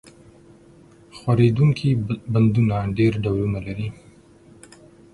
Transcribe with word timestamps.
ښورېدونکي 1.17 1.89
بندونه 2.33 2.75
ډېر 2.97 3.13
ډولونه 3.23 3.59
لري. 3.67 3.87